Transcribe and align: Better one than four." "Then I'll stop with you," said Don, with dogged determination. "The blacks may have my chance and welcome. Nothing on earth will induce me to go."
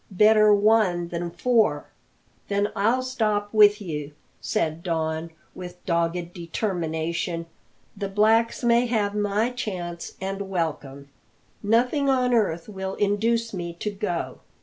Better 0.09 0.51
one 0.51 1.09
than 1.09 1.29
four." 1.29 1.85
"Then 2.47 2.69
I'll 2.75 3.03
stop 3.03 3.53
with 3.53 3.79
you," 3.79 4.13
said 4.39 4.81
Don, 4.81 5.29
with 5.53 5.85
dogged 5.85 6.33
determination. 6.33 7.45
"The 7.95 8.09
blacks 8.09 8.63
may 8.63 8.87
have 8.87 9.13
my 9.13 9.51
chance 9.51 10.13
and 10.19 10.49
welcome. 10.49 11.09
Nothing 11.61 12.09
on 12.09 12.33
earth 12.33 12.67
will 12.67 12.95
induce 12.95 13.53
me 13.53 13.73
to 13.73 13.91
go." 13.91 14.39